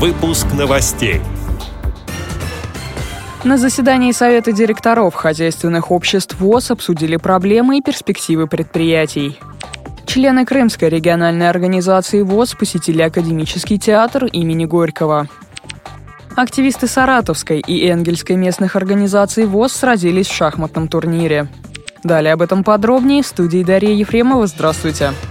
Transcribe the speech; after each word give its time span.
Выпуск 0.00 0.46
новостей. 0.56 1.20
На 3.44 3.58
заседании 3.58 4.12
Совета 4.12 4.50
директоров 4.50 5.12
хозяйственных 5.12 5.90
обществ 5.90 6.40
ВОЗ 6.40 6.70
обсудили 6.70 7.18
проблемы 7.18 7.76
и 7.76 7.82
перспективы 7.82 8.46
предприятий. 8.46 9.38
Члены 10.06 10.46
Крымской 10.46 10.88
региональной 10.88 11.50
организации 11.50 12.22
ВОЗ 12.22 12.54
посетили 12.54 13.02
Академический 13.02 13.76
театр 13.76 14.24
имени 14.24 14.64
Горького. 14.64 15.28
Активисты 16.34 16.86
Саратовской 16.86 17.60
и 17.60 17.86
Энгельской 17.86 18.36
местных 18.36 18.76
организаций 18.76 19.44
ВОЗ 19.44 19.72
сразились 19.72 20.28
в 20.28 20.34
шахматном 20.34 20.88
турнире. 20.88 21.46
Далее 22.04 22.32
об 22.32 22.40
этом 22.40 22.64
подробнее 22.64 23.22
в 23.22 23.26
студии 23.26 23.62
Дарья 23.62 23.92
Ефремова. 23.92 24.46
Здравствуйте. 24.46 25.10
Здравствуйте 25.10 25.29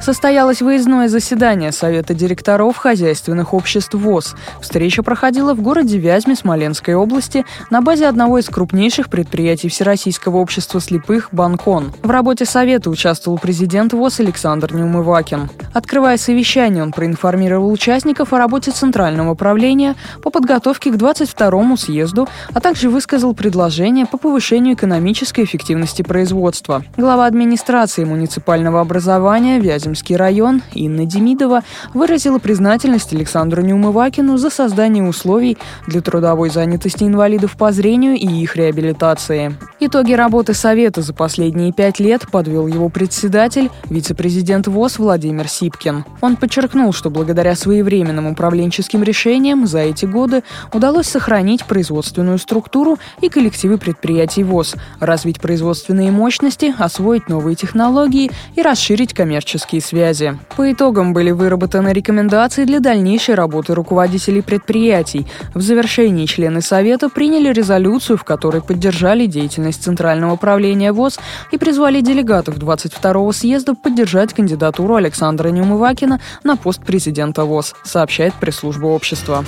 состоялось 0.00 0.62
выездное 0.62 1.08
заседание 1.08 1.72
Совета 1.72 2.14
директоров 2.14 2.76
хозяйственных 2.76 3.52
обществ 3.52 3.94
ВОЗ. 3.94 4.34
Встреча 4.60 5.02
проходила 5.02 5.54
в 5.54 5.60
городе 5.60 5.98
Вязьме 5.98 6.34
Смоленской 6.34 6.94
области 6.94 7.44
на 7.70 7.82
базе 7.82 8.06
одного 8.06 8.38
из 8.38 8.46
крупнейших 8.46 9.10
предприятий 9.10 9.68
Всероссийского 9.68 10.38
общества 10.38 10.80
слепых 10.80 11.28
«Банкон». 11.32 11.92
В 12.02 12.10
работе 12.10 12.46
Совета 12.46 12.90
участвовал 12.90 13.38
президент 13.38 13.92
ВОЗ 13.92 14.20
Александр 14.20 14.72
Неумывакин. 14.74 15.50
Открывая 15.74 16.16
совещание, 16.16 16.82
он 16.82 16.92
проинформировал 16.92 17.70
участников 17.70 18.32
о 18.32 18.38
работе 18.38 18.70
Центрального 18.70 19.32
управления 19.32 19.96
по 20.22 20.30
подготовке 20.30 20.90
к 20.90 20.94
22-му 20.94 21.76
съезду, 21.76 22.28
а 22.52 22.60
также 22.60 22.88
высказал 22.88 23.34
предложение 23.34 24.06
по 24.06 24.16
повышению 24.16 24.74
экономической 24.74 25.44
эффективности 25.44 26.02
производства. 26.02 26.82
Глава 26.96 27.26
администрации 27.26 28.04
муниципального 28.04 28.80
образования 28.80 29.58
Вязьме 29.58 29.89
Вяземский 29.90 30.14
район 30.14 30.62
Инна 30.72 31.04
Демидова 31.04 31.62
выразила 31.94 32.38
признательность 32.38 33.12
Александру 33.12 33.60
Неумывакину 33.62 34.36
за 34.36 34.48
создание 34.48 35.02
условий 35.02 35.58
для 35.88 36.00
трудовой 36.00 36.50
занятости 36.50 37.02
инвалидов 37.02 37.56
по 37.56 37.72
зрению 37.72 38.14
и 38.14 38.28
их 38.28 38.54
реабилитации. 38.54 39.56
Итоги 39.82 40.12
работы 40.12 40.52
Совета 40.52 41.00
за 41.00 41.14
последние 41.14 41.72
пять 41.72 42.00
лет 42.00 42.26
подвел 42.30 42.66
его 42.66 42.90
председатель, 42.90 43.70
вице-президент 43.88 44.66
ВОЗ 44.66 44.98
Владимир 44.98 45.48
Сипкин. 45.48 46.04
Он 46.20 46.36
подчеркнул, 46.36 46.92
что 46.92 47.08
благодаря 47.08 47.56
своевременным 47.56 48.26
управленческим 48.26 49.02
решениям 49.02 49.66
за 49.66 49.78
эти 49.78 50.04
годы 50.04 50.42
удалось 50.74 51.06
сохранить 51.06 51.64
производственную 51.64 52.36
структуру 52.36 52.98
и 53.22 53.30
коллективы 53.30 53.78
предприятий 53.78 54.44
ВОЗ, 54.44 54.74
развить 55.00 55.40
производственные 55.40 56.10
мощности, 56.10 56.74
освоить 56.76 57.30
новые 57.30 57.56
технологии 57.56 58.30
и 58.56 58.60
расширить 58.60 59.14
коммерческие 59.14 59.80
связи. 59.80 60.38
По 60.58 60.70
итогам 60.70 61.14
были 61.14 61.30
выработаны 61.30 61.88
рекомендации 61.94 62.66
для 62.66 62.80
дальнейшей 62.80 63.34
работы 63.34 63.74
руководителей 63.74 64.42
предприятий. 64.42 65.26
В 65.54 65.62
завершении 65.62 66.26
члены 66.26 66.60
Совета 66.60 67.08
приняли 67.08 67.50
резолюцию, 67.50 68.18
в 68.18 68.24
которой 68.24 68.60
поддержали 68.60 69.24
деятельность 69.24 69.69
Центрального 69.76 70.32
управления 70.32 70.92
ВОЗ 70.92 71.18
и 71.50 71.58
призвали 71.58 72.00
делегатов 72.00 72.58
22-го 72.58 73.32
съезда 73.32 73.74
поддержать 73.74 74.32
кандидатуру 74.32 74.94
Александра 74.94 75.48
Неумывакина 75.48 76.20
на 76.44 76.56
пост 76.56 76.82
президента 76.84 77.44
ВОЗ, 77.44 77.74
сообщает 77.84 78.34
пресс-служба 78.34 78.86
общества. 78.86 79.44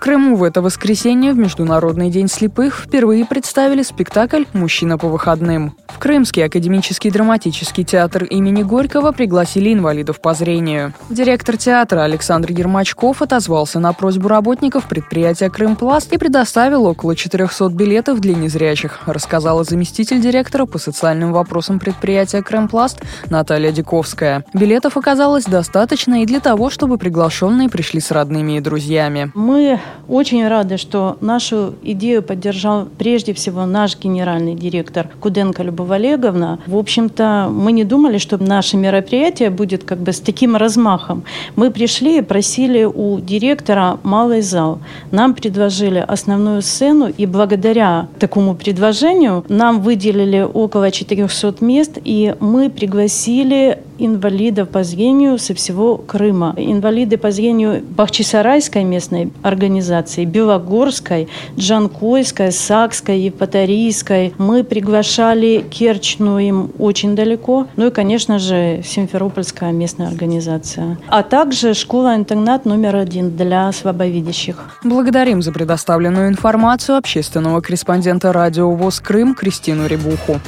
Крыму 0.00 0.34
в 0.34 0.44
это 0.44 0.62
воскресенье 0.62 1.34
в 1.34 1.38
Международный 1.38 2.08
день 2.08 2.26
слепых 2.26 2.84
впервые 2.86 3.26
представили 3.26 3.82
спектакль 3.82 4.44
«Мужчина 4.54 4.96
по 4.96 5.08
выходным». 5.08 5.76
В 5.88 5.98
Крымский 5.98 6.46
академический 6.46 7.10
драматический 7.10 7.84
театр 7.84 8.24
имени 8.24 8.62
Горького 8.62 9.12
пригласили 9.12 9.74
инвалидов 9.74 10.22
по 10.22 10.32
зрению. 10.32 10.94
Директор 11.10 11.58
театра 11.58 12.04
Александр 12.04 12.50
Ермачков 12.52 13.20
отозвался 13.20 13.78
на 13.78 13.92
просьбу 13.92 14.28
работников 14.28 14.88
предприятия 14.88 15.50
«Крымпласт» 15.50 16.10
и 16.14 16.16
предоставил 16.16 16.86
около 16.86 17.14
400 17.14 17.68
билетов 17.68 18.20
для 18.20 18.34
незрячих, 18.34 19.00
рассказала 19.04 19.64
заместитель 19.64 20.22
директора 20.22 20.64
по 20.64 20.78
социальным 20.78 21.34
вопросам 21.34 21.78
предприятия 21.78 22.42
«Крымпласт» 22.42 23.02
Наталья 23.28 23.70
Диковская. 23.70 24.46
Билетов 24.54 24.96
оказалось 24.96 25.44
достаточно 25.44 26.22
и 26.22 26.26
для 26.26 26.40
того, 26.40 26.70
чтобы 26.70 26.96
приглашенные 26.96 27.68
пришли 27.68 28.00
с 28.00 28.10
родными 28.10 28.56
и 28.56 28.60
друзьями. 28.60 29.30
Мы 29.34 29.78
очень 30.08 30.46
рады, 30.46 30.76
что 30.76 31.16
нашу 31.20 31.74
идею 31.82 32.22
поддержал 32.22 32.88
прежде 32.98 33.32
всего 33.32 33.66
наш 33.66 33.98
генеральный 33.98 34.54
директор 34.54 35.08
Куденко 35.20 35.62
Любовь 35.62 35.90
Олеговна. 35.90 36.58
В 36.66 36.76
общем-то, 36.76 37.48
мы 37.50 37.72
не 37.72 37.84
думали, 37.84 38.18
что 38.18 38.42
наше 38.42 38.76
мероприятие 38.76 39.50
будет 39.50 39.84
как 39.84 39.98
бы 39.98 40.12
с 40.12 40.20
таким 40.20 40.56
размахом. 40.56 41.24
Мы 41.56 41.70
пришли 41.70 42.18
и 42.18 42.22
просили 42.22 42.84
у 42.84 43.20
директора 43.20 43.98
малый 44.02 44.42
зал. 44.42 44.80
Нам 45.10 45.34
предложили 45.34 45.98
основную 45.98 46.62
сцену, 46.62 47.08
и 47.08 47.26
благодаря 47.26 48.08
такому 48.18 48.54
предложению 48.54 49.44
нам 49.48 49.80
выделили 49.80 50.40
около 50.40 50.90
400 50.90 51.64
мест, 51.64 51.98
и 52.04 52.34
мы 52.40 52.70
пригласили 52.70 53.78
инвалидов 54.06 54.68
по 54.68 54.82
зрению 54.82 55.38
со 55.38 55.54
всего 55.54 55.96
Крыма. 55.96 56.54
Инвалиды 56.56 57.16
по 57.16 57.30
зрению 57.30 57.82
Бахчисарайской 57.82 58.84
местной 58.84 59.32
организации, 59.42 60.24
Белогорской, 60.24 61.28
Джанкойской, 61.56 62.52
Сакской, 62.52 63.20
Евпаторийской. 63.20 64.34
Мы 64.38 64.64
приглашали 64.64 65.64
Керчь, 65.70 66.18
им 66.18 66.70
очень 66.78 67.14
далеко. 67.14 67.66
Ну 67.76 67.86
и, 67.86 67.90
конечно 67.90 68.38
же, 68.38 68.82
Симферопольская 68.84 69.72
местная 69.72 70.08
организация. 70.08 70.98
А 71.08 71.22
также 71.22 71.74
школа-интернат 71.74 72.64
номер 72.64 72.96
один 72.96 73.36
для 73.36 73.70
слабовидящих. 73.72 74.56
Благодарим 74.84 75.42
за 75.42 75.52
предоставленную 75.52 76.28
информацию 76.28 76.96
общественного 76.96 77.60
корреспондента 77.60 78.32
радио 78.32 78.70
ВОЗ 78.70 79.00
Крым 79.00 79.34
Кристину 79.34 79.86
Рябуху 79.86 80.40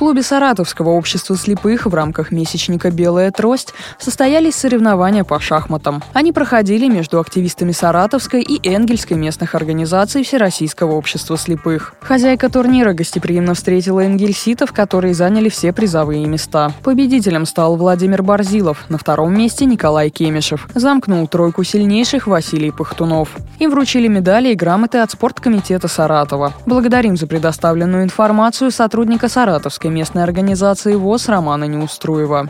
клубе 0.00 0.22
Саратовского 0.22 0.88
общества 0.88 1.36
слепых 1.36 1.84
в 1.84 1.94
рамках 1.94 2.32
месячника 2.32 2.90
«Белая 2.90 3.30
трость» 3.30 3.74
состоялись 3.98 4.54
соревнования 4.54 5.24
по 5.24 5.38
шахматам. 5.38 6.02
Они 6.14 6.32
проходили 6.32 6.88
между 6.88 7.20
активистами 7.20 7.72
Саратовской 7.72 8.40
и 8.40 8.66
Энгельской 8.66 9.18
местных 9.18 9.54
организаций 9.54 10.24
Всероссийского 10.24 10.92
общества 10.92 11.36
слепых. 11.36 11.94
Хозяйка 12.00 12.48
турнира 12.48 12.94
гостеприимно 12.94 13.52
встретила 13.52 14.00
энгельситов, 14.00 14.72
которые 14.72 15.12
заняли 15.12 15.50
все 15.50 15.70
призовые 15.74 16.24
места. 16.24 16.72
Победителем 16.82 17.44
стал 17.44 17.76
Владимир 17.76 18.22
Барзилов, 18.22 18.88
на 18.88 18.96
втором 18.96 19.36
месте 19.36 19.66
Николай 19.66 20.08
Кемешев. 20.08 20.66
Замкнул 20.74 21.28
тройку 21.28 21.62
сильнейших 21.62 22.26
Василий 22.26 22.70
Пахтунов. 22.70 23.36
Им 23.58 23.70
вручили 23.70 24.08
медали 24.08 24.48
и 24.48 24.54
грамоты 24.54 24.96
от 24.96 25.10
спорткомитета 25.10 25.88
Саратова. 25.88 26.54
Благодарим 26.64 27.18
за 27.18 27.26
предоставленную 27.26 28.04
информацию 28.04 28.70
сотрудника 28.70 29.28
Саратовской 29.28 29.89
местной 29.90 30.22
организации 30.22 30.94
ВОЗ 30.94 31.28
Романа 31.28 31.64
Неуструева. 31.64 32.48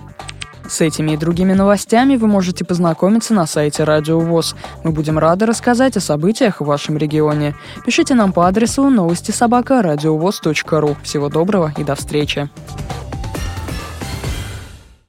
С 0.69 0.81
этими 0.81 1.12
и 1.12 1.17
другими 1.17 1.53
новостями 1.53 2.15
вы 2.15 2.28
можете 2.28 2.65
познакомиться 2.65 3.34
на 3.34 3.47
сайте 3.47 3.83
Радио 3.83 4.21
ВОЗ. 4.21 4.55
Мы 4.84 4.93
будем 4.93 5.19
рады 5.19 5.45
рассказать 5.47 5.97
о 5.97 6.00
событиях 6.00 6.61
в 6.61 6.65
вашем 6.65 6.97
регионе. 6.97 7.56
Пишите 7.84 8.15
нам 8.15 8.33
по 8.33 8.47
адресу 8.47 8.89
новости 8.89 9.33
собака 9.33 9.83
ру. 10.81 10.97
Всего 11.03 11.29
доброго 11.29 11.73
и 11.77 11.83
до 11.83 11.97
встречи. 11.97 12.49